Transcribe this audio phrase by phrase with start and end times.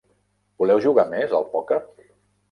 [0.61, 1.79] Voleu jugar més al pòquer?